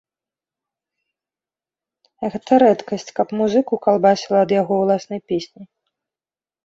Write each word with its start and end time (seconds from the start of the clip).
Гэта 2.35 2.59
рэдкасць, 2.63 3.07
каб 3.19 3.27
музыкі 3.43 3.79
калбасіла 3.87 4.37
ад 4.45 4.51
яго 4.61 4.73
ўласнай 4.85 5.21
песні. 5.33 5.63